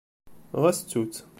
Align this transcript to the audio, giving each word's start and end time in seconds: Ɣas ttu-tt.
Ɣas 0.61 0.77
ttu-tt. 0.79 1.17